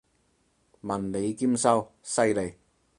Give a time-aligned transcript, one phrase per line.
[0.81, 2.57] 文理兼修，犀利！